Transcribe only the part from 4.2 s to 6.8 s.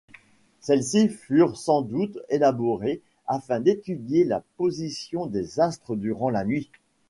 la position des astres durant la nuit.